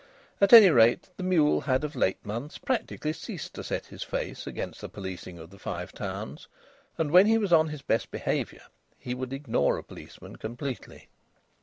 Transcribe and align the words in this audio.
At 0.41 0.51
any 0.51 0.71
rate, 0.71 1.11
the 1.17 1.21
mule 1.21 1.61
had 1.61 1.83
of 1.83 1.95
late 1.95 2.25
months 2.25 2.57
practically 2.57 3.13
ceased 3.13 3.53
to 3.53 3.63
set 3.63 3.85
his 3.85 4.01
face 4.01 4.47
against 4.47 4.81
the 4.81 4.89
policing 4.89 5.37
of 5.37 5.51
the 5.51 5.59
Five 5.59 5.91
Towns. 5.91 6.47
And 6.97 7.11
when 7.11 7.27
he 7.27 7.37
was 7.37 7.53
on 7.53 7.67
his 7.67 7.83
best 7.83 8.09
behaviour 8.09 8.63
he 8.97 9.13
would 9.13 9.31
ignore 9.31 9.77
a 9.77 9.83
policeman 9.83 10.37
completely. 10.37 11.09